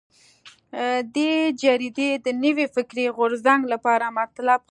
دې 1.15 1.31
جریدې 1.61 2.09
د 2.25 2.27
نوي 2.43 2.65
فکري 2.75 3.05
غورځنګ 3.17 3.61
لپاره 3.73 4.05
مطالب 4.17 4.51
خپرول. 4.51 4.59